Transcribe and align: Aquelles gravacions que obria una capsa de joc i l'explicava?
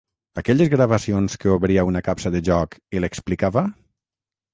Aquelles 0.41 0.69
gravacions 0.73 1.35
que 1.43 1.51
obria 1.55 1.83
una 1.89 2.01
capsa 2.07 2.31
de 2.37 2.41
joc 2.47 2.73
i 2.99 3.03
l'explicava? 3.05 3.65